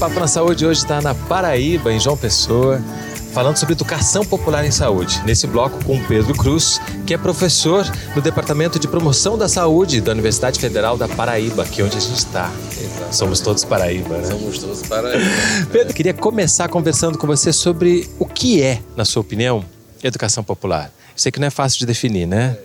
[0.00, 2.82] Papo na Saúde hoje está na Paraíba, em João Pessoa,
[3.34, 5.20] falando sobre educação popular em saúde.
[5.26, 7.84] Nesse bloco com Pedro Cruz, que é professor
[8.16, 12.00] no Departamento de Promoção da Saúde da Universidade Federal da Paraíba, que é onde a
[12.00, 12.50] gente está.
[13.12, 14.24] Somos todos Paraíba, né?
[14.26, 15.22] Somos todos Paraíba.
[15.70, 19.62] Pedro, queria começar conversando com você sobre o que é, na sua opinião,
[20.02, 20.86] educação popular.
[20.86, 22.56] Eu sei que não é fácil de definir, né?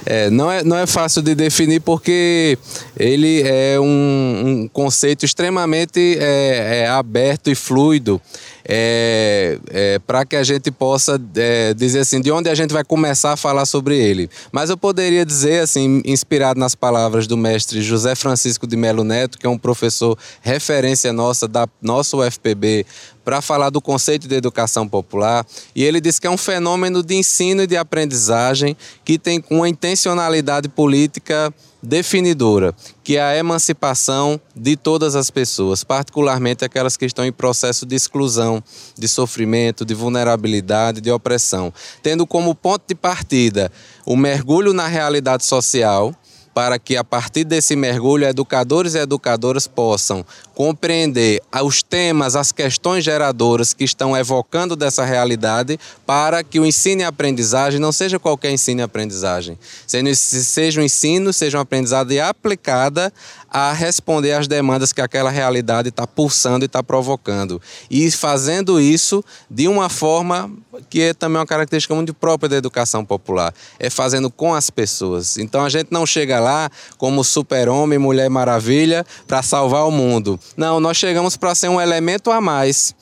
[0.31, 2.57] não, é, não é fácil de definir porque
[2.97, 8.21] ele é um, um conceito extremamente é, é aberto e fluido
[8.67, 12.83] é, é, para que a gente possa é, dizer assim, de onde a gente vai
[12.83, 14.29] começar a falar sobre ele.
[14.51, 19.37] Mas eu poderia dizer, assim, inspirado nas palavras do mestre José Francisco de Melo Neto,
[19.37, 22.85] que é um professor referência nossa da nossa UFPB,
[23.23, 27.15] para falar do conceito de educação popular, e ele diz que é um fenômeno de
[27.15, 31.53] ensino e de aprendizagem que tem uma intencionalidade política
[31.83, 37.85] definidora, que é a emancipação de todas as pessoas, particularmente aquelas que estão em processo
[37.85, 38.63] de exclusão,
[38.97, 43.69] de sofrimento, de vulnerabilidade, de opressão, tendo como ponto de partida
[44.05, 46.15] o mergulho na realidade social
[46.53, 50.25] para que a partir desse mergulho educadores e educadoras possam
[50.61, 57.01] compreender os temas, as questões geradoras que estão evocando dessa realidade para que o ensino
[57.01, 63.11] e aprendizagem não seja qualquer ensino e aprendizagem, seja um ensino, seja uma aprendizagem aplicada
[63.49, 67.61] a responder às demandas que aquela realidade está pulsando e está provocando.
[67.89, 70.49] E fazendo isso de uma forma
[70.89, 75.37] que é também uma característica muito própria da educação popular, é fazendo com as pessoas.
[75.37, 80.39] Então a gente não chega lá como super-homem, mulher maravilha para salvar o mundo.
[80.55, 82.95] Não, nós chegamos para ser um elemento a mais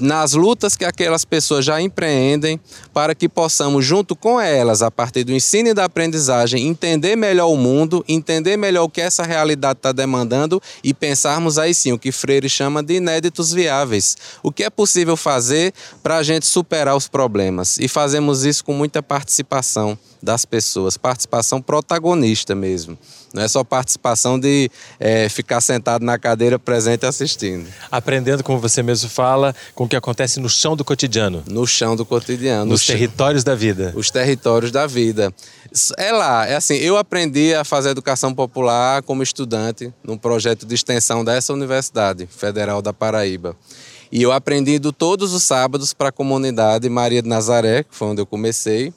[0.00, 2.60] nas lutas que aquelas pessoas já empreendem,
[2.92, 7.48] para que possamos, junto com elas, a partir do ensino e da aprendizagem, entender melhor
[7.48, 11.98] o mundo, entender melhor o que essa realidade está demandando e pensarmos aí sim o
[11.98, 14.16] que Freire chama de inéditos viáveis.
[14.42, 15.72] O que é possível fazer
[16.02, 17.78] para a gente superar os problemas.
[17.78, 22.96] E fazemos isso com muita participação das pessoas, participação protagonista mesmo.
[23.32, 24.70] Não é só participação de
[25.00, 27.66] é, ficar sentado na cadeira presente assistindo.
[27.90, 31.42] Aprendendo, como você mesmo fala, com o que acontece no chão do cotidiano.
[31.46, 32.66] No chão do cotidiano.
[32.66, 33.92] Nos territórios da vida.
[33.96, 35.32] Os territórios da vida.
[35.96, 40.74] É lá, é assim, eu aprendi a fazer educação popular como estudante num projeto de
[40.74, 43.56] extensão dessa Universidade Federal da Paraíba.
[44.12, 48.08] E eu aprendi indo todos os sábados para a comunidade Maria de Nazaré, que foi
[48.08, 48.92] onde eu comecei.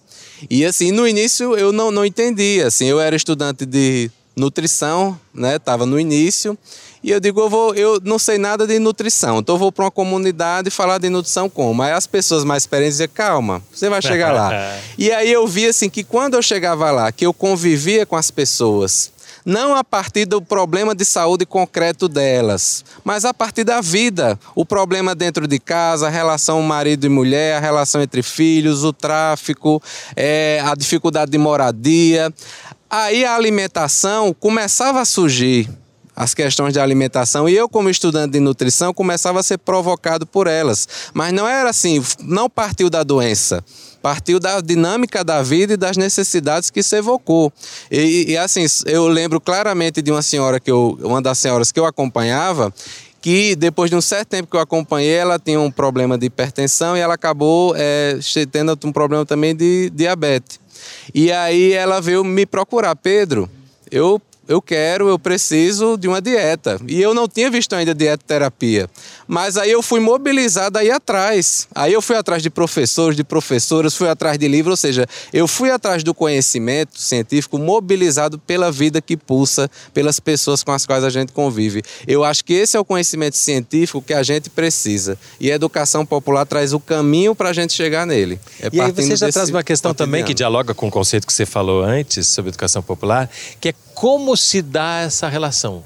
[0.49, 5.57] E assim, no início eu não, não entendia, assim, eu era estudante de nutrição, né?
[5.57, 6.57] Tava no início.
[7.03, 9.85] E eu digo, eu vou, eu não sei nada de nutrição, então eu vou para
[9.85, 11.83] uma comunidade falar de nutrição como?
[11.83, 14.51] Aí as pessoas mais experientes diziam, calma, você vai chegar lá.
[14.97, 18.31] e aí eu vi assim que quando eu chegava lá, que eu convivia com as
[18.31, 19.11] pessoas,
[19.45, 24.39] não a partir do problema de saúde concreto delas, mas a partir da vida.
[24.55, 28.91] O problema dentro de casa, a relação marido e mulher, a relação entre filhos, o
[28.91, 29.81] tráfico,
[30.15, 32.33] é, a dificuldade de moradia.
[32.89, 35.69] Aí a alimentação começava a surgir
[36.15, 40.47] as questões de alimentação e eu como estudante de nutrição começava a ser provocado por
[40.47, 43.63] elas, mas não era assim, não partiu da doença,
[44.01, 47.51] partiu da dinâmica da vida e das necessidades que se evocou.
[47.91, 51.79] E, e assim, eu lembro claramente de uma senhora que eu, uma das senhoras que
[51.79, 52.73] eu acompanhava,
[53.19, 56.95] que depois de um certo tempo que eu acompanhei, ela tinha um problema de hipertensão
[56.95, 58.19] e ela acabou é,
[58.51, 60.64] tendo um problema também de diabetes.
[61.13, 63.49] E aí ela veio me procurar, Pedro,
[63.91, 66.79] eu eu quero, eu preciso de uma dieta.
[66.87, 68.89] E eu não tinha visto ainda dieta terapia.
[69.27, 71.67] Mas aí eu fui mobilizado aí atrás.
[71.73, 75.47] Aí eu fui atrás de professores, de professoras, fui atrás de livros, ou seja, eu
[75.47, 81.03] fui atrás do conhecimento científico mobilizado pela vida que pulsa, pelas pessoas com as quais
[81.03, 81.81] a gente convive.
[82.07, 85.17] Eu acho que esse é o conhecimento científico que a gente precisa.
[85.39, 88.39] E a educação popular traz o caminho para a gente chegar nele.
[88.61, 90.11] É e aí você já traz uma questão cotidiano.
[90.11, 93.73] também que dialoga com o conceito que você falou antes sobre educação popular, que é
[93.95, 95.83] como se dá essa relação.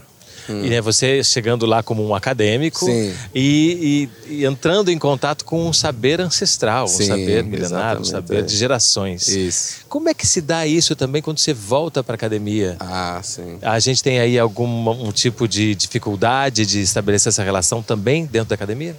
[0.50, 0.66] Hum.
[0.66, 5.68] E né, você chegando lá como um acadêmico e, e, e, entrando em contato com
[5.68, 8.42] um saber ancestral, sim, um saber milenário, um saber é.
[8.42, 9.28] de gerações.
[9.28, 9.86] Isso.
[9.88, 12.78] Como é que se dá isso também quando você volta para a academia?
[12.80, 13.60] Ah, sim.
[13.62, 18.50] A gente tem aí algum um tipo de dificuldade de estabelecer essa relação também dentro
[18.50, 18.98] da academia?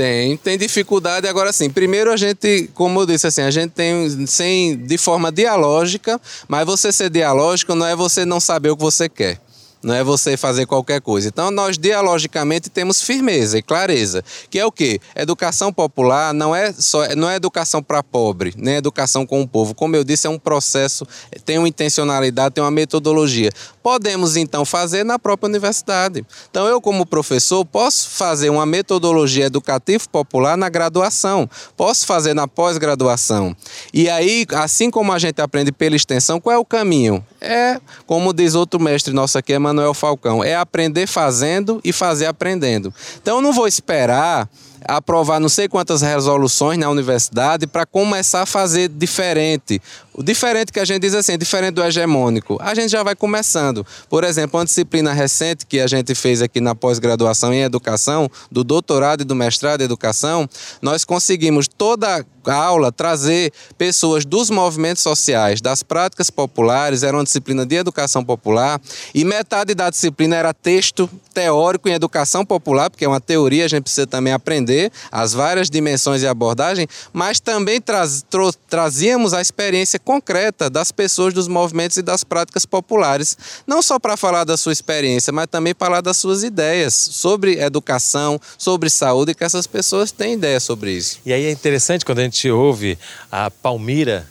[0.00, 1.28] Tem, tem dificuldade.
[1.28, 5.30] Agora, sim, primeiro a gente, como eu disse, assim, a gente tem sem, de forma
[5.30, 6.18] dialógica,
[6.48, 9.38] mas você ser dialógico não é você não saber o que você quer.
[9.82, 11.28] Não é você fazer qualquer coisa.
[11.28, 15.00] Então, nós dialogicamente temos firmeza e clareza, que é o quê?
[15.14, 19.74] Educação popular não é só não é educação para pobre, nem educação com o povo.
[19.74, 21.06] Como eu disse, é um processo,
[21.44, 23.50] tem uma intencionalidade, tem uma metodologia.
[23.82, 26.24] Podemos então fazer na própria universidade.
[26.50, 32.46] Então, eu como professor posso fazer uma metodologia educativa popular na graduação, posso fazer na
[32.46, 33.56] pós-graduação.
[33.92, 37.24] E aí, assim como a gente aprende pela extensão, qual é o caminho?
[37.40, 42.92] É, como diz outro mestre nosso aqui, Emanuel Falcão, é aprender fazendo e fazer aprendendo.
[43.22, 44.48] Então eu não vou esperar
[44.84, 49.80] aprovar não sei quantas resoluções na universidade para começar a fazer diferente.
[50.12, 53.86] O diferente que a gente diz assim, diferente do hegemônico, a gente já vai começando.
[54.08, 58.62] Por exemplo, uma disciplina recente que a gente fez aqui na pós-graduação em educação, do
[58.62, 60.48] doutorado e do mestrado em educação,
[60.82, 67.24] nós conseguimos toda a aula trazer pessoas dos movimentos sociais, das práticas populares, era uma
[67.24, 68.80] disciplina de educação popular,
[69.14, 73.68] e metade da disciplina era texto teórico em educação popular, porque é uma teoria, a
[73.68, 74.69] gente precisa também aprender
[75.10, 78.24] as várias dimensões e abordagem, mas também traz,
[78.68, 83.36] trazíamos a experiência concreta das pessoas dos movimentos e das práticas populares,
[83.66, 88.40] não só para falar da sua experiência, mas também falar das suas ideias sobre educação,
[88.56, 91.18] sobre saúde, que essas pessoas têm ideia sobre isso.
[91.24, 92.98] E aí é interessante quando a gente ouve
[93.30, 94.26] a Palmira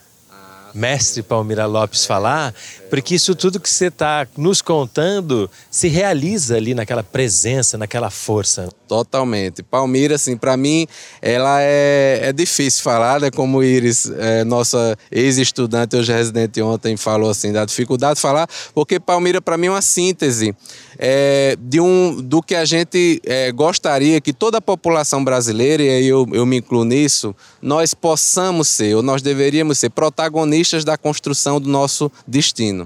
[0.74, 2.54] mestre Palmira Lopes falar,
[2.90, 8.70] porque isso tudo que você está nos contando se realiza ali naquela presença, naquela força.
[8.88, 9.62] Totalmente.
[9.62, 10.88] Palmira, assim, para mim,
[11.22, 13.30] ela é, é difícil falar, né?
[13.30, 19.00] Como Iris, é, nossa ex-estudante, hoje residente ontem, falou assim, da dificuldade de falar, porque
[19.00, 20.56] Palmira, para mim, é uma síntese
[20.98, 25.90] é, de um, do que a gente é, gostaria que toda a população brasileira, e
[25.90, 30.98] aí eu, eu me incluo nisso, nós possamos ser, ou nós deveríamos ser protagonistas da
[30.98, 32.79] construção do nosso destino.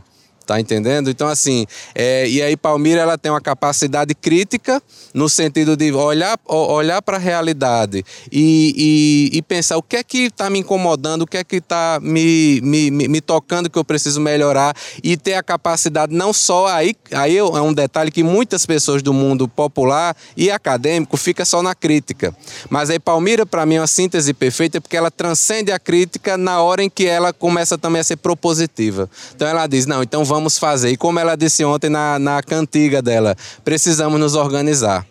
[0.45, 1.09] Tá entendendo?
[1.09, 4.81] Então, assim, é, e aí Palmira ela tem uma capacidade crítica
[5.13, 10.03] no sentido de olhar, olhar para a realidade e, e, e, pensar o que é
[10.03, 13.85] que está me incomodando, o que é que está me, me, me, tocando que eu
[13.85, 18.65] preciso melhorar e ter a capacidade não só aí, aí é um detalhe que muitas
[18.65, 22.35] pessoas do mundo popular e acadêmico fica só na crítica.
[22.69, 26.61] Mas aí Palmira, para mim, é uma síntese perfeita porque ela transcende a crítica na
[26.61, 29.09] hora em que ela começa também a ser propositiva.
[29.35, 30.89] Então ela diz: não, então vamos fazer.
[30.89, 35.05] E como ela disse ontem na, na cantiga dela, precisamos nos organizar.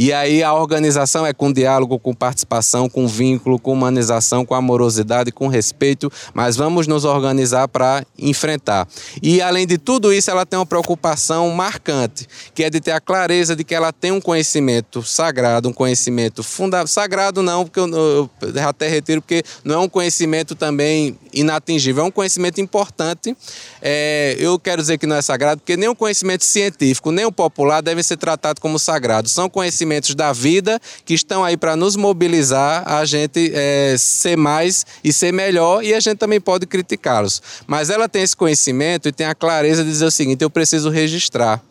[0.00, 5.32] E aí a organização é com diálogo, com participação, com vínculo, com humanização, com amorosidade,
[5.32, 8.86] com respeito, mas vamos nos organizar para enfrentar.
[9.20, 13.00] E além de tudo isso, ela tem uma preocupação marcante, que é de ter a
[13.00, 16.86] clareza de que ela tem um conhecimento sagrado, um conhecimento fundamental.
[16.86, 18.30] Sagrado não, porque eu, eu
[18.68, 23.36] até retiro, porque não é um conhecimento também inatingível, é um conhecimento importante.
[23.82, 27.32] É, eu quero dizer que não é sagrado, porque nem o conhecimento científico, nem o
[27.32, 29.32] popular devem ser tratados como sagrados.
[29.32, 34.36] São conhecimentos acontecimentos da vida que estão aí para nos mobilizar a gente é, ser
[34.36, 37.40] mais e ser melhor e a gente também pode criticá-los.
[37.66, 40.90] Mas ela tem esse conhecimento e tem a clareza de dizer o seguinte: eu preciso
[40.90, 41.62] registrar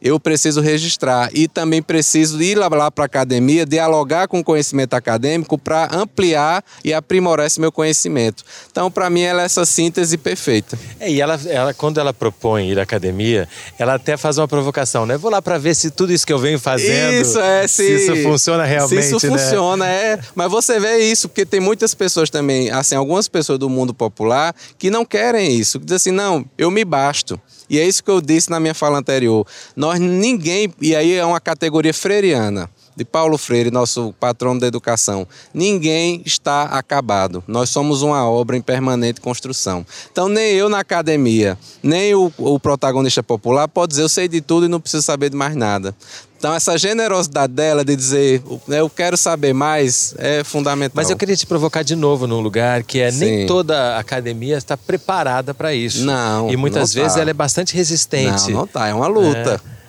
[0.00, 4.44] eu preciso registrar e também preciso ir lá, lá para a academia, dialogar com o
[4.44, 8.44] conhecimento acadêmico para ampliar e aprimorar esse meu conhecimento.
[8.70, 10.78] Então, para mim, ela é essa síntese perfeita.
[10.98, 13.48] É, e ela, ela, quando ela propõe ir à academia,
[13.78, 15.16] ela até faz uma provocação, né?
[15.16, 18.12] Vou lá para ver se tudo isso que eu venho fazendo, isso, é, se, se
[18.12, 19.38] isso funciona realmente, Se isso né?
[19.38, 20.18] funciona, é.
[20.34, 24.54] Mas você vê isso, porque tem muitas pessoas também, assim, algumas pessoas do mundo popular
[24.78, 27.40] que não querem isso, que dizem assim, não, eu me basto.
[27.70, 29.46] E é isso que eu disse na minha fala anterior.
[29.76, 35.26] Nós ninguém, e aí é uma categoria freiriana de Paulo Freire, nosso patrono da educação.
[35.54, 37.42] Ninguém está acabado.
[37.46, 39.86] Nós somos uma obra em permanente construção.
[40.12, 44.40] Então, nem eu na academia, nem o, o protagonista popular pode dizer eu sei de
[44.40, 45.94] tudo e não preciso saber de mais nada.
[46.40, 50.94] Então, essa generosidade dela de dizer eu quero saber mais é fundamental.
[50.94, 53.18] Mas eu queria te provocar de novo num lugar que é Sim.
[53.18, 56.02] nem toda academia está preparada para isso.
[56.02, 56.50] Não.
[56.50, 57.20] E muitas não vezes tá.
[57.20, 58.50] ela é bastante resistente.
[58.52, 58.88] Não, não tá.
[58.88, 59.60] É uma luta.
[59.76, 59.79] É.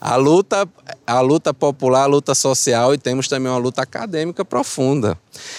[0.00, 0.68] A luta,
[1.06, 5.18] a luta popular, a luta social e temos também uma luta acadêmica profunda.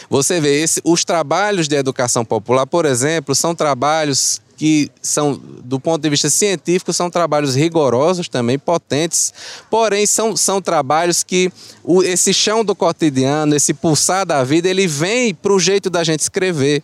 [0.09, 5.79] Você vê, esse, os trabalhos de educação popular, por exemplo, são trabalhos que são, do
[5.79, 9.33] ponto de vista científico, são trabalhos rigorosos também, potentes,
[9.71, 11.49] porém são, são trabalhos que
[11.81, 16.03] o, esse chão do cotidiano, esse pulsar da vida, ele vem para o jeito da
[16.03, 16.83] gente escrever.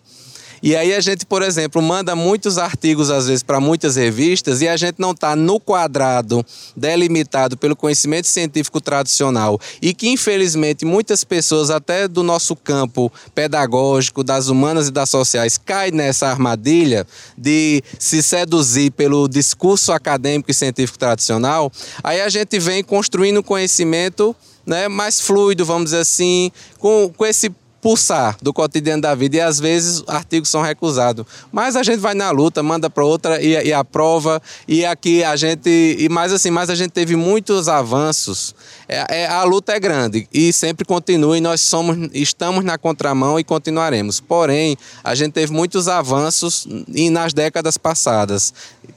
[0.62, 4.67] E aí a gente, por exemplo, manda muitos artigos às vezes para muitas revistas e
[4.67, 6.45] a gente não está no quadrado
[6.75, 14.24] delimitado pelo conhecimento científico tradicional e que infelizmente muitas pessoas até do nosso campo pedagógico,
[14.24, 17.05] das humanas e das sociais, caem nessa armadilha
[17.38, 21.71] de se seduzir pelo discurso acadêmico e científico tradicional.
[22.03, 24.35] Aí a gente vem construindo conhecimento
[24.65, 27.51] né, mais fluido, vamos dizer assim, com, com esse
[27.86, 31.24] pulsar do cotidiano da vida e às vezes artigos são recusados.
[31.51, 35.36] Mas a gente vai na luta, manda para outra e, e aprova e aqui a
[35.36, 38.56] gente e mais assim, mas a gente teve muitos avanços.
[38.88, 43.39] É, é, a luta é grande e sempre continua e nós somos estamos na contramão
[43.39, 44.20] e continuaremos.
[44.20, 48.54] Porém, a gente teve muitos avanços e nas décadas passadas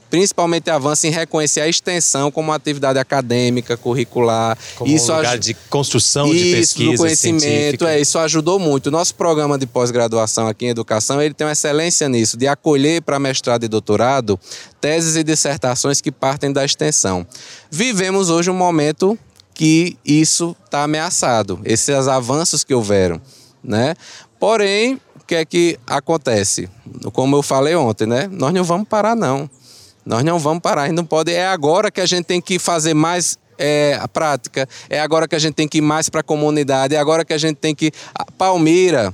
[0.09, 4.57] principalmente avanço em reconhecer a extensão como atividade acadêmica, curricular.
[4.75, 7.89] Como isso um lugar de construção isso, de pesquisa conhecimento, científica.
[7.91, 8.87] é, isso ajudou muito.
[8.87, 13.01] O nosso programa de pós-graduação aqui em educação, ele tem uma excelência nisso, de acolher
[13.01, 14.39] para mestrado e doutorado
[14.81, 17.27] teses e dissertações que partem da extensão.
[17.69, 19.19] Vivemos hoje um momento
[19.59, 23.21] que isso está ameaçado, esses avanços que houveram,
[23.61, 23.93] né?
[24.39, 26.69] Porém, o que é que acontece?
[27.11, 28.29] Como eu falei ontem, né?
[28.31, 29.49] Nós não vamos parar não.
[30.05, 31.33] Nós não vamos parar, a gente não pode.
[31.33, 35.35] É agora que a gente tem que fazer mais é, a prática, é agora que
[35.35, 37.75] a gente tem que ir mais para a comunidade, é agora que a gente tem
[37.75, 37.91] que.
[38.15, 39.13] A Palmira,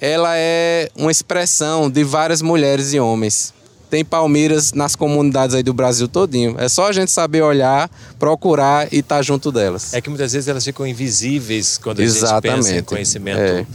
[0.00, 3.54] ela é uma expressão de várias mulheres e homens.
[3.88, 6.56] Tem palmeiras nas comunidades aí do Brasil todinho.
[6.58, 9.94] É só a gente saber olhar, procurar e estar tá junto delas.
[9.94, 12.56] É que muitas vezes elas ficam invisíveis quando a Exatamente.
[12.56, 13.38] gente pensa em conhecimento.
[13.38, 13.66] É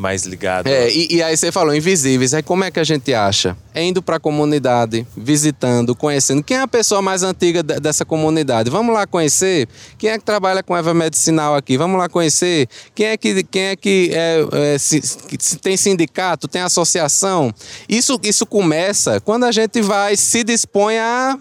[0.00, 0.66] mais ligado.
[0.66, 2.32] É, e, e, aí você falou invisíveis.
[2.32, 3.54] Aí como é que a gente acha?
[3.74, 6.42] É indo para a comunidade, visitando, conhecendo.
[6.42, 8.70] Quem é a pessoa mais antiga dessa comunidade?
[8.70, 9.68] Vamos lá conhecer.
[9.98, 11.76] Quem é que trabalha com erva medicinal aqui?
[11.76, 12.66] Vamos lá conhecer.
[12.94, 17.54] Quem é que, quem é que é, é, se, se tem sindicato, tem associação?
[17.86, 21.38] Isso, isso começa quando a gente vai se dispõe a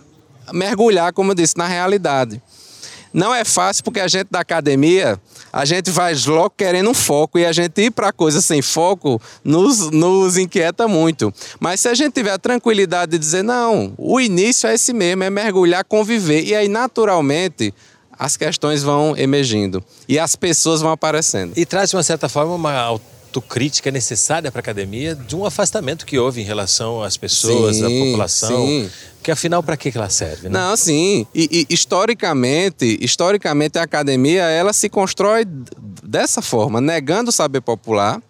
[0.51, 2.41] mergulhar, como eu disse, na realidade.
[3.13, 5.19] Não é fácil porque a gente da academia,
[5.51, 9.21] a gente vai logo querendo um foco e a gente ir para coisa sem foco
[9.43, 11.33] nos, nos inquieta muito.
[11.59, 15.23] Mas se a gente tiver a tranquilidade de dizer, não, o início é esse mesmo,
[15.23, 16.43] é mergulhar, conviver.
[16.43, 17.73] E aí, naturalmente,
[18.11, 21.53] as questões vão emergindo e as pessoas vão aparecendo.
[21.55, 26.05] E traz, de uma certa forma, uma autocrítica necessária para a academia de um afastamento
[26.05, 28.65] que houve em relação às pessoas, sim, à população.
[28.65, 28.89] Sim.
[29.21, 30.49] Que afinal, para que ela serve?
[30.49, 30.57] Né?
[30.57, 31.27] Não, sim.
[31.35, 35.45] E, e, historicamente, historicamente a academia ela se constrói
[36.03, 38.21] dessa forma, negando o saber popular,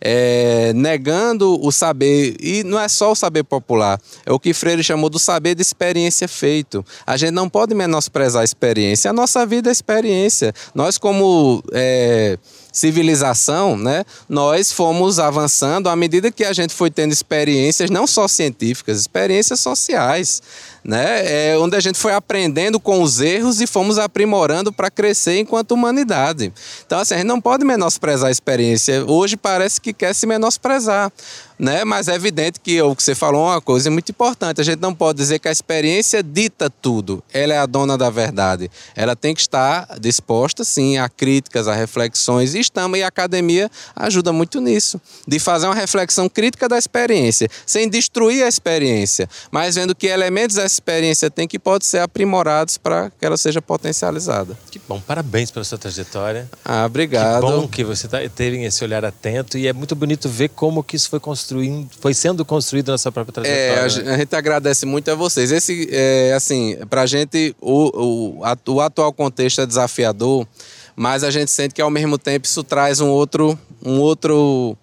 [0.00, 4.82] é, negando o saber, e não é só o saber popular, é o que Freire
[4.82, 6.84] chamou do saber de experiência feito.
[7.06, 10.52] A gente não pode menosprezar a experiência, a nossa vida é experiência.
[10.74, 11.62] Nós, como.
[11.72, 12.38] É,
[12.70, 18.28] civilização, né, nós fomos avançando à medida que a gente foi tendo experiências não só
[18.28, 20.40] científicas, experiências sociais
[20.88, 21.52] né?
[21.52, 25.72] É onde a gente foi aprendendo com os erros e fomos aprimorando para crescer enquanto
[25.72, 26.50] humanidade.
[26.86, 29.04] Então, assim, a gente não pode menosprezar a experiência.
[29.04, 31.12] Hoje parece que quer se menosprezar
[31.58, 31.84] né?
[31.84, 34.60] Mas é evidente que o que você falou é uma coisa muito importante.
[34.60, 37.22] A gente não pode dizer que a experiência dita tudo.
[37.32, 38.70] Ela é a dona da verdade.
[38.94, 42.54] Ela tem que estar disposta, sim, a críticas, a reflexões.
[42.54, 47.48] E estamos, e a academia ajuda muito nisso, de fazer uma reflexão crítica da experiência,
[47.66, 52.78] sem destruir a experiência, mas vendo que elementos essa experiência tem que pode ser aprimorados
[52.78, 54.56] para que ela seja potencializada.
[54.70, 56.48] Que bom, parabéns pela sua trajetória.
[56.64, 57.46] Ah, obrigado.
[57.46, 60.82] Que bom que você tá, teve esse olhar atento e é muito bonito ver como
[60.82, 63.62] que isso foi construído construindo, foi sendo construído na sua própria trajetória.
[63.62, 64.14] É, a, né?
[64.14, 65.50] a gente agradece muito a vocês.
[65.50, 70.46] Esse, é, assim, pra gente, o, o, o atual contexto é desafiador,
[70.94, 74.76] mas a gente sente que ao mesmo tempo isso traz um outro, um outro,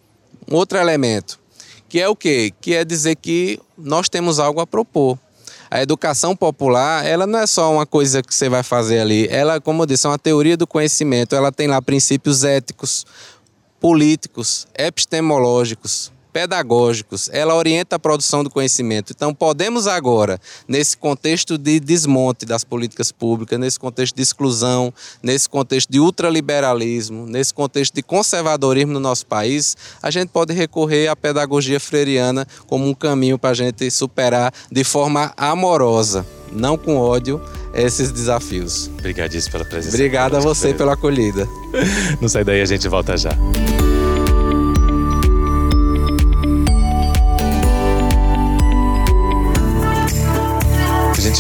[0.50, 1.40] um outro elemento.
[1.88, 2.52] Que é o quê?
[2.60, 5.20] Que é dizer que nós temos algo a propor.
[5.70, 9.28] A educação popular, ela não é só uma coisa que você vai fazer ali.
[9.30, 11.36] Ela, como eu disse, é uma teoria do conhecimento.
[11.36, 13.06] Ela tem lá princípios éticos,
[13.80, 19.14] políticos, epistemológicos, pedagógicos, ela orienta a produção do conhecimento.
[19.16, 20.38] Então, podemos agora,
[20.68, 27.26] nesse contexto de desmonte das políticas públicas, nesse contexto de exclusão, nesse contexto de ultraliberalismo,
[27.26, 32.86] nesse contexto de conservadorismo no nosso país, a gente pode recorrer à pedagogia freiriana como
[32.86, 37.42] um caminho para a gente superar de forma amorosa, não com ódio,
[37.74, 38.92] esses desafios.
[39.00, 39.96] Obrigadíssimo pela presença.
[39.96, 41.48] Obrigado a você pela acolhida.
[42.20, 43.32] Não sai daí, a gente volta já.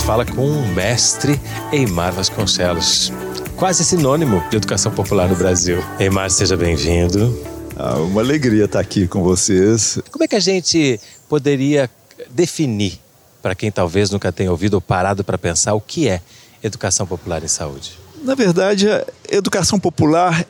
[0.05, 3.11] Fala com o mestre Eimar Vasconcelos,
[3.57, 5.83] quase sinônimo de educação popular no Brasil.
[5.99, 7.35] Eimar, seja bem-vindo.
[7.75, 9.97] Ah, uma alegria estar aqui com vocês.
[10.11, 11.89] Como é que a gente poderia
[12.29, 12.99] definir,
[13.41, 16.21] para quem talvez nunca tenha ouvido ou parado para pensar, o que é
[16.61, 17.97] educação popular em saúde?
[18.21, 20.45] Na verdade, a educação popular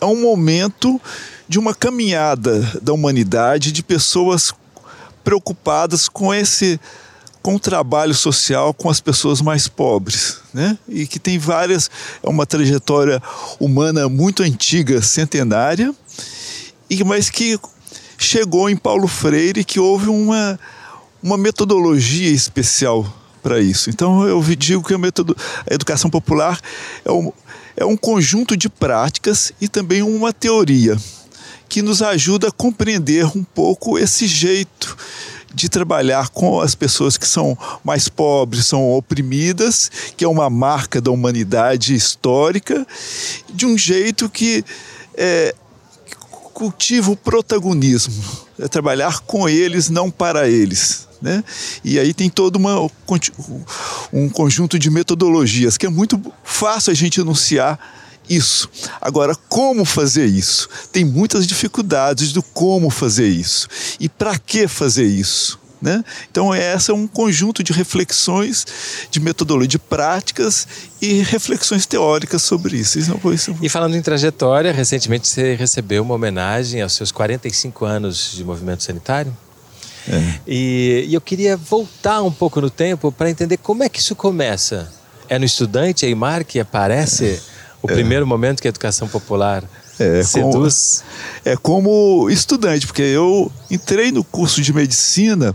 [0.00, 1.00] é um momento
[1.48, 4.52] de uma caminhada da humanidade de pessoas
[5.22, 6.80] preocupadas com esse
[7.46, 10.76] com trabalho social com as pessoas mais pobres, né?
[10.88, 11.88] E que tem várias
[12.20, 13.22] é uma trajetória
[13.60, 15.94] humana muito antiga, centenária,
[16.90, 17.56] e mas que
[18.18, 20.58] chegou em Paulo Freire que houve uma
[21.22, 23.06] uma metodologia especial
[23.44, 23.90] para isso.
[23.90, 25.36] Então eu digo que a, metodo,
[25.70, 26.60] a educação popular
[27.04, 27.32] é um,
[27.76, 30.98] é um conjunto de práticas e também uma teoria
[31.68, 34.96] que nos ajuda a compreender um pouco esse jeito
[35.56, 41.00] de trabalhar com as pessoas que são mais pobres, são oprimidas, que é uma marca
[41.00, 42.86] da humanidade histórica,
[43.48, 44.62] de um jeito que
[45.16, 45.54] é,
[46.52, 48.22] cultiva o protagonismo,
[48.58, 51.08] é trabalhar com eles, não para eles.
[51.22, 51.42] Né?
[51.82, 52.78] E aí tem todo uma,
[54.12, 57.78] um conjunto de metodologias que é muito fácil a gente anunciar
[58.28, 58.68] isso.
[59.00, 60.68] Agora, como fazer isso?
[60.92, 63.68] Tem muitas dificuldades do como fazer isso
[64.00, 65.58] e para que fazer isso.
[65.80, 66.02] Né?
[66.30, 68.66] Então, essa é um conjunto de reflexões,
[69.10, 70.66] de metodologia, de práticas
[71.02, 72.98] e reflexões teóricas sobre isso.
[72.98, 73.56] isso, isso.
[73.60, 78.82] E falando em trajetória, recentemente você recebeu uma homenagem aos seus 45 anos de movimento
[78.82, 79.36] sanitário.
[80.08, 80.40] É.
[80.46, 84.14] E, e eu queria voltar um pouco no tempo para entender como é que isso
[84.14, 84.90] começa.
[85.28, 87.40] É no estudante Eimar que aparece
[87.82, 87.94] o é.
[87.94, 89.64] primeiro momento que a educação popular
[89.98, 91.02] é, seduz?
[91.02, 95.54] Como, é como estudante, porque eu entrei no curso de medicina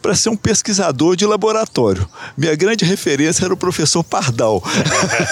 [0.00, 2.08] para ser um pesquisador de laboratório.
[2.36, 4.62] Minha grande referência era o professor Pardal,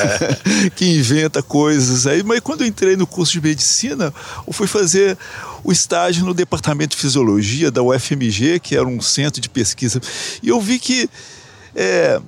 [0.74, 2.22] que inventa coisas aí.
[2.22, 4.12] Mas quando eu entrei no curso de medicina,
[4.46, 5.16] eu fui fazer
[5.62, 10.00] o estágio no departamento de fisiologia da UFMG, que era um centro de pesquisa,
[10.42, 11.08] e eu vi que
[11.74, 12.20] é,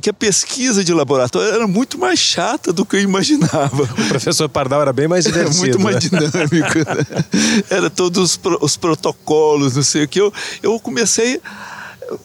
[0.00, 3.82] que a pesquisa de laboratório era muito mais chata do que eu imaginava.
[3.82, 5.50] O professor Pardal era bem mais divertido.
[5.50, 6.00] Era muito mais né?
[6.00, 6.78] dinâmico.
[6.78, 7.64] Né?
[7.70, 10.20] Era todos os, os, protocolos, não sei o que.
[10.20, 11.40] Eu, eu comecei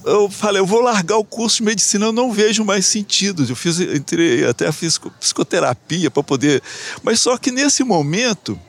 [0.03, 3.46] eu falei, eu vou largar o curso de medicina, eu não vejo mais sentido.
[3.48, 6.62] Eu fiz, entrei, até fiz psicoterapia para poder.
[7.03, 8.60] Mas só que nesse momento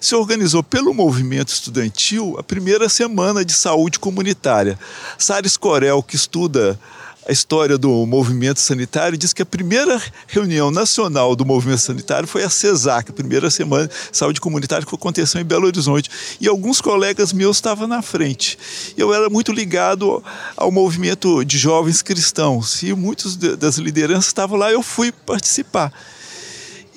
[0.00, 4.78] se organizou pelo movimento estudantil a primeira semana de saúde comunitária.
[5.18, 6.78] Sares Corel, que estuda
[7.28, 12.42] a história do movimento sanitário diz que a primeira reunião nacional do movimento sanitário foi
[12.42, 16.10] a CESAC, a primeira semana de saúde comunitária que aconteceu em Belo Horizonte.
[16.40, 18.58] E alguns colegas meus estavam na frente.
[18.96, 20.22] Eu era muito ligado
[20.56, 25.92] ao movimento de jovens cristãos e muitos das lideranças estavam lá, eu fui participar.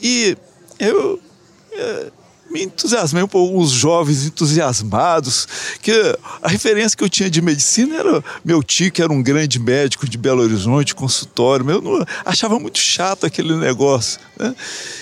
[0.01, 0.37] E
[0.79, 1.19] eu
[1.73, 2.11] é,
[2.53, 5.47] me entusiasmei um pouco, os jovens entusiasmados,
[5.81, 5.91] que
[6.41, 10.07] a referência que eu tinha de medicina era meu tio, que era um grande médico
[10.07, 14.19] de Belo Horizonte, consultório, eu não, achava muito chato aquele negócio.
[14.37, 14.55] Né?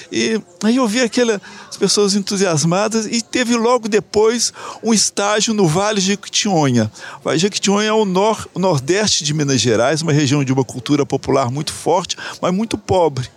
[0.10, 1.42] E aí eu vi aquelas
[1.78, 6.90] pessoas entusiasmadas e teve logo depois um estágio no Vale de Jequitinhonha.
[7.20, 10.54] O Vale de Jequitinhonha é o, nor, o nordeste de Minas Gerais, uma região de
[10.54, 13.28] uma cultura popular muito forte, mas muito pobre.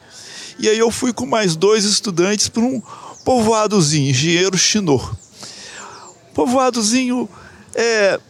[0.57, 2.81] E aí eu fui com mais dois estudantes para um,
[3.25, 5.01] povoadozinho, Engenheiro Chinô.
[6.35, 7.29] Povoadozinho
[7.75, 8.21] é,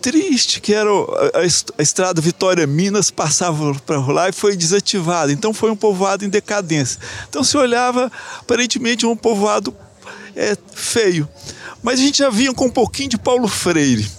[0.00, 1.40] triste, que era a,
[1.78, 5.32] a, estrada Vitória Minas, passava para lá e foi desativada.
[5.32, 7.00] Então foi um povoado em decadência.
[7.28, 9.74] Então se olhava, aparentemente, um povoado
[10.34, 11.28] é, feio.
[11.82, 14.17] Mas a gente já vinha com um pouquinho de Paulo Freire.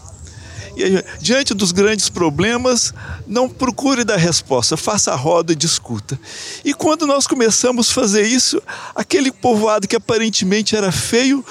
[0.76, 2.94] E, diante dos grandes problemas,
[3.28, 6.20] não procure dar resposta, faça a roda e discuta.
[6.64, 8.62] E quando nós começamos a fazer isso,
[8.96, 11.44] aquele povoado que aparentemente era feio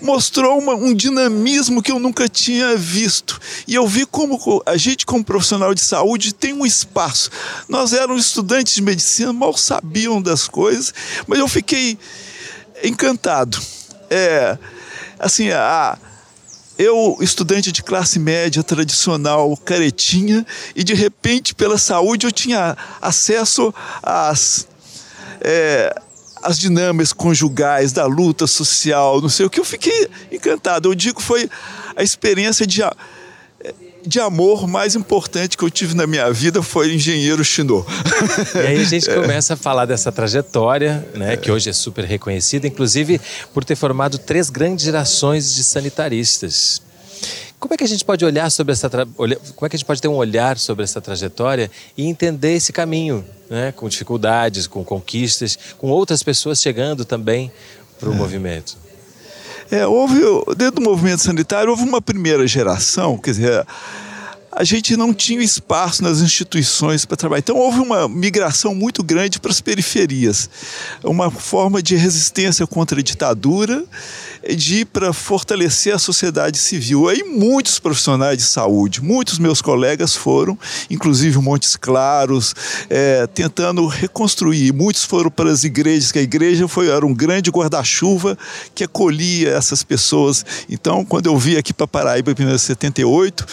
[0.00, 3.40] mostrou uma, um dinamismo que eu nunca tinha visto.
[3.66, 7.30] E eu vi como a gente, como profissional de saúde, tem um espaço.
[7.68, 10.92] Nós éramos estudantes de medicina, mal sabiam das coisas,
[11.26, 11.98] mas eu fiquei
[12.82, 13.58] encantado.
[14.08, 14.58] É,
[15.18, 15.98] assim, a
[16.80, 23.72] eu, estudante de classe média tradicional, caretinha, e de repente, pela saúde, eu tinha acesso
[24.02, 24.66] às.
[25.42, 25.94] É,
[26.42, 30.88] as dinâmicas conjugais da luta social, não sei o que, eu fiquei encantado.
[30.88, 31.50] Eu digo foi
[31.94, 32.82] a experiência de
[34.06, 37.84] de amor mais importante que eu tive na minha vida foi engenheiro Chinô.
[38.54, 42.66] E aí a gente começa a falar dessa trajetória, né, que hoje é super reconhecida,
[42.66, 43.20] inclusive
[43.52, 46.82] por ter formado três grandes gerações de sanitaristas.
[47.58, 49.04] Como é que a gente pode olhar sobre essa tra...
[49.04, 52.72] como é que a gente pode ter um olhar sobre essa trajetória e entender esse
[52.72, 57.52] caminho, né, com dificuldades, com conquistas, com outras pessoas chegando também
[57.98, 58.16] para o é.
[58.16, 58.78] movimento?
[59.70, 60.20] É, houve,
[60.56, 63.66] dentro do movimento sanitário, houve uma primeira geração, quer dizer,
[64.50, 67.38] a gente não tinha espaço nas instituições para trabalhar.
[67.38, 70.50] Então houve uma migração muito grande para as periferias,
[71.04, 73.84] uma forma de resistência contra a ditadura
[74.48, 77.08] de ir para fortalecer a sociedade civil.
[77.08, 82.54] Aí muitos profissionais de saúde, muitos meus colegas foram, inclusive Montes Claros,
[82.88, 84.72] é, tentando reconstruir.
[84.72, 88.36] Muitos foram para as igrejas, que a igreja foi, era um grande guarda-chuva
[88.74, 90.44] que acolhia essas pessoas.
[90.68, 93.46] Então, quando eu vi aqui para Paraíba em 1978,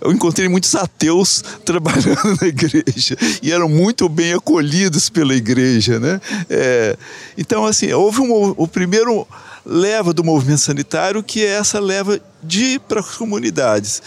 [0.00, 6.20] eu encontrei muitos ateus trabalhando na igreja e eram muito bem acolhidos pela igreja, né?
[6.48, 6.96] É,
[7.36, 9.26] então, assim, houve um, o primeiro
[9.64, 14.02] leva do movimento sanitário, que é essa leva de ir para as comunidades.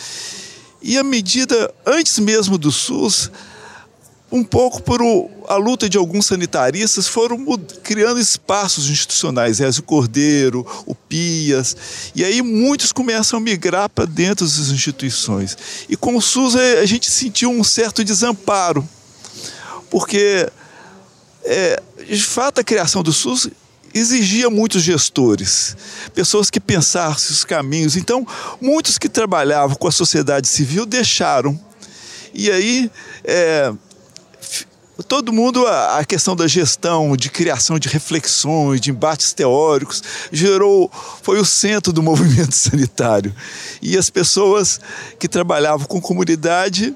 [0.81, 3.31] E a medida, antes mesmo do SUS,
[4.31, 7.43] um pouco por o, a luta de alguns sanitaristas, foram
[7.81, 11.75] criando espaços institucionais, Ézio Cordeiro, o Pias,
[12.13, 15.57] e aí muitos começam a migrar para dentro das instituições.
[15.89, 18.87] E com o SUS a gente sentiu um certo desamparo,
[19.89, 20.49] porque
[21.43, 23.49] é, de fato a criação do SUS
[23.97, 25.75] exigia muitos gestores,
[26.13, 27.95] pessoas que pensassem os caminhos.
[27.95, 28.25] Então,
[28.61, 31.59] muitos que trabalhavam com a sociedade civil deixaram.
[32.33, 32.91] E aí,
[33.23, 33.73] é,
[35.07, 41.39] todo mundo, a, questão da gestão, de criação de reflexões, de embates teóricos, gerou, foi
[41.39, 43.33] o centro do movimento sanitário.
[43.81, 44.79] E as pessoas
[45.19, 46.95] que trabalhavam com comunidade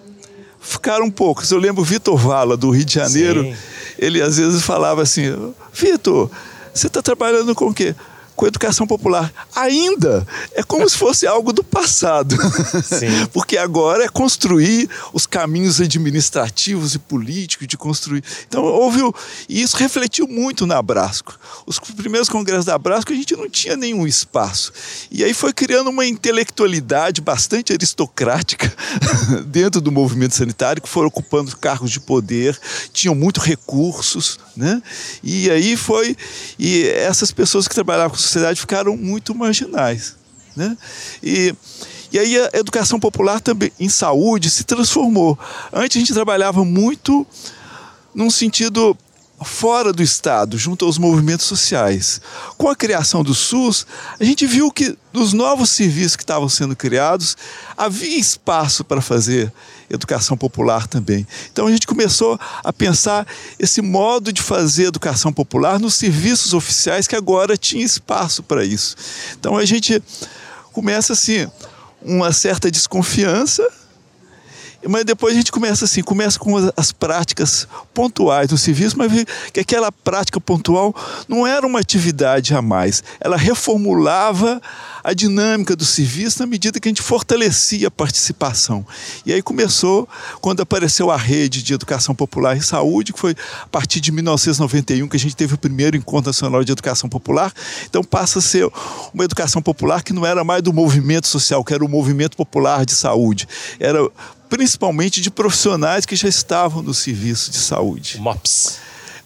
[0.60, 1.52] ficaram poucas.
[1.52, 3.56] Eu lembro o Vitor Vala, do Rio de Janeiro, Sim.
[3.98, 6.30] ele às vezes falava assim: Vitor,
[6.74, 7.96] você está trabalhando com o quê?
[8.42, 9.32] Com educação popular.
[9.56, 10.26] Ainda
[10.56, 12.36] é como se fosse algo do passado.
[13.32, 18.24] Porque agora é construir os caminhos administrativos e políticos de construir.
[18.48, 19.00] Então, houve.
[19.48, 21.40] E isso refletiu muito na Abrasco.
[21.68, 24.74] Os primeiros congressos da Abrasco, a gente não tinha nenhum espaço.
[25.12, 28.74] E aí foi criando uma intelectualidade bastante aristocrática
[29.46, 32.60] dentro do movimento sanitário, que foram ocupando cargos de poder,
[32.92, 34.40] tinham muitos recursos.
[34.58, 34.82] Né?
[35.24, 36.18] E aí foi.
[36.58, 40.16] E essas pessoas que trabalhavam com sociedade ficaram muito marginais.
[40.56, 40.78] Né?
[41.24, 41.56] E,
[42.12, 45.38] e aí a educação popular também em saúde se transformou.
[45.72, 47.26] Antes a gente trabalhava muito
[48.14, 48.98] num sentido
[49.44, 52.22] fora do Estado, junto aos movimentos sociais.
[52.58, 53.86] Com a criação do SUS,
[54.20, 57.36] a gente viu que nos novos serviços que estavam sendo criados,
[57.78, 59.52] havia espaço para fazer
[59.90, 61.28] educação popular também.
[61.52, 63.28] Então a gente começou a pensar
[63.60, 68.96] esse modo de fazer educação popular nos serviços oficiais que agora tinha espaço para isso.
[69.38, 70.02] Então a gente
[70.72, 71.50] começa assim,
[72.02, 73.68] uma certa desconfiança
[74.88, 79.12] mas depois a gente começa assim, começa com as práticas pontuais do serviço, mas
[79.54, 80.96] que aquela prática pontual
[81.28, 83.04] não era uma atividade a mais.
[83.20, 84.62] Ela reformulava
[85.04, 88.86] a dinâmica do serviço na medida que a gente fortalecia a participação.
[89.26, 90.08] E aí começou
[90.40, 95.08] quando apareceu a rede de educação popular e saúde, que foi a partir de 1991
[95.08, 97.52] que a gente teve o primeiro encontro nacional de educação popular.
[97.90, 98.70] Então passa a ser
[99.14, 102.86] uma educação popular que não era mais do movimento social, que era o movimento popular
[102.86, 103.48] de saúde.
[103.80, 104.10] Era
[104.52, 108.20] principalmente de profissionais que já estavam no serviço de saúde.
[108.20, 108.80] MOPS.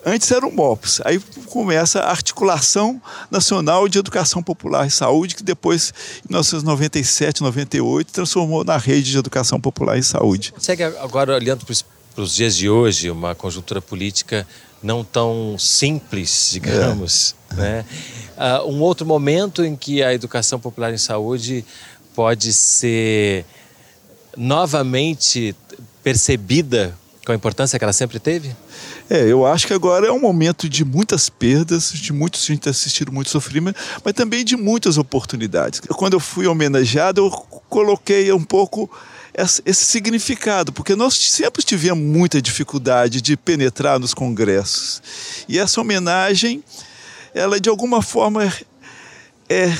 [0.05, 5.41] Antes era o MOPS, aí começa a Articulação Nacional de Educação Popular e Saúde, que
[5.41, 10.53] depois, em 1997, 98, transformou na Rede de Educação Popular e Saúde.
[10.59, 14.45] Segue agora olhando para os dias de hoje, uma conjuntura política
[14.83, 17.35] não tão simples, digamos.
[17.49, 17.55] É.
[17.55, 17.85] Né?
[18.38, 21.65] Uh, um outro momento em que a educação popular em saúde
[22.13, 23.43] pode ser
[24.37, 25.55] novamente
[26.03, 28.55] percebida com a importância que ela sempre teve?
[29.09, 33.11] É, eu acho que agora é um momento de muitas perdas, de muitos gente assistido
[33.11, 35.79] muito sofrimento, mas também de muitas oportunidades.
[35.79, 37.31] Quando eu fui homenageado, eu
[37.69, 38.89] coloquei um pouco
[39.65, 45.01] esse significado, porque nós sempre tivemos muita dificuldade de penetrar nos congressos.
[45.47, 46.63] E essa homenagem,
[47.33, 48.51] ela de alguma forma
[49.49, 49.71] é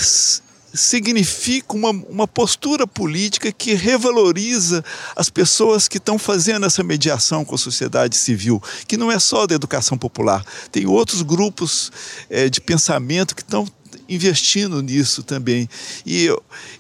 [0.76, 4.84] significa uma, uma postura política que revaloriza
[5.16, 9.48] as pessoas que estão fazendo essa mediação com a sociedade civil, que não é só
[9.48, 11.92] da educação popular, tem outros grupos
[12.30, 13.68] é, de pensamento que estão
[14.08, 15.68] investindo nisso também.
[16.06, 16.30] E,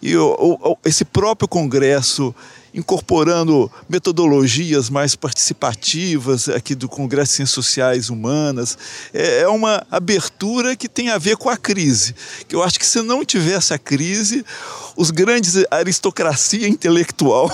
[0.01, 2.35] e o, o, esse próprio Congresso
[2.75, 8.77] incorporando metodologias mais participativas aqui do Congresso de Ciências Sociais Humanas.
[9.13, 12.13] É, é uma abertura que tem a ver com a crise.
[12.47, 14.45] Que eu acho que se não tivesse a crise,
[14.97, 17.49] os grandes aristocracia intelectual,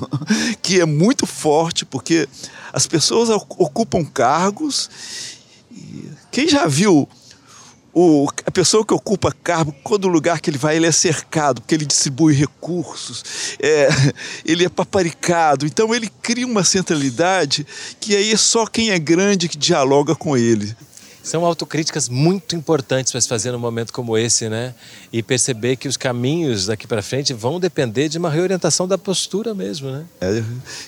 [0.60, 2.28] que é muito forte, porque
[2.70, 4.90] as pessoas ocupam cargos.
[6.30, 7.08] Quem já viu
[7.98, 11.74] o, a pessoa que ocupa cargo, todo lugar que ele vai, ele é cercado, porque
[11.74, 13.24] ele distribui recursos,
[13.58, 13.88] é,
[14.44, 15.64] ele é paparicado.
[15.64, 17.66] Então ele cria uma centralidade
[17.98, 20.76] que aí é só quem é grande que dialoga com ele.
[21.26, 24.72] São autocríticas muito importantes para se fazer num momento como esse, né?
[25.12, 29.52] E perceber que os caminhos daqui para frente vão depender de uma reorientação da postura
[29.52, 30.04] mesmo, né?
[30.20, 30.40] É,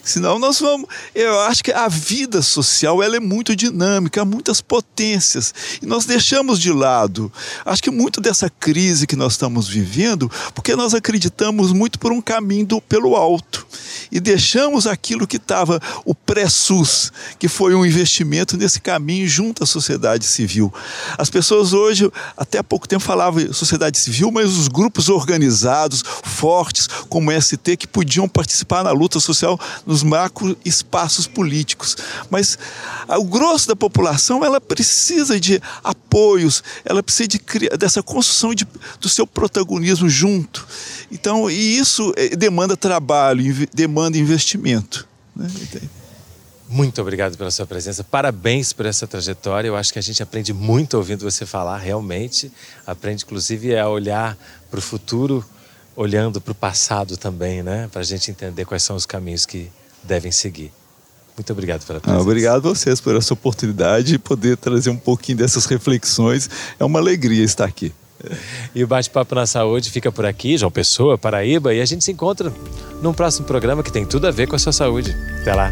[0.05, 0.89] senão nós vamos.
[1.13, 6.05] Eu acho que a vida social ela é muito dinâmica, há muitas potências e nós
[6.05, 7.33] deixamos de lado.
[7.65, 12.21] Acho que muito dessa crise que nós estamos vivendo, porque nós acreditamos muito por um
[12.21, 13.67] caminho do, pelo alto
[14.13, 19.67] e deixamos aquilo que estava o pré-SUS, que foi um investimento nesse caminho junto à
[19.67, 20.73] sociedade civil.
[21.17, 26.87] As pessoas hoje, até há pouco tempo, falavam sociedade civil, mas os grupos organizados, fortes,
[27.09, 31.97] como o ST, que podiam participar na luta social nos macro espaços políticos.
[32.31, 32.59] Mas
[33.09, 37.41] o grosso da população, ela precisa de apoios, ela precisa de,
[37.79, 38.67] dessa construção de,
[39.01, 40.67] do seu protagonismo junto.
[41.11, 45.07] Então, e isso eh, demanda trabalho, demanda investimento.
[45.35, 45.49] Né?
[46.69, 48.05] Muito obrigado pela sua presença.
[48.05, 49.69] Parabéns por essa trajetória.
[49.69, 52.53] Eu acho que a gente aprende muito ouvindo você falar, realmente.
[52.87, 54.37] Aprende, inclusive, a olhar
[54.71, 55.43] para o futuro,
[55.97, 57.89] olhando para o passado também, né?
[57.91, 59.71] Para a gente entender quais são os caminhos que
[60.03, 60.71] devem seguir.
[61.37, 62.21] Muito obrigado pela presença.
[62.21, 66.51] Ah, obrigado a vocês por essa oportunidade de poder trazer um pouquinho dessas reflexões.
[66.79, 67.93] É uma alegria estar aqui.
[68.75, 72.11] E o Bate-Papo na Saúde fica por aqui, João Pessoa, Paraíba, e a gente se
[72.11, 72.53] encontra
[73.01, 75.17] num próximo programa que tem tudo a ver com a sua saúde.
[75.41, 75.71] Até lá.